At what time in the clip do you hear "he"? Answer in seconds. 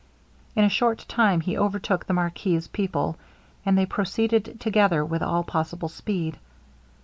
1.41-1.55